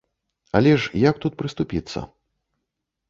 Але 0.59 0.71
ж 0.85 1.03
як 1.03 1.21
тут 1.25 1.37
прыступіцца. 1.41 1.99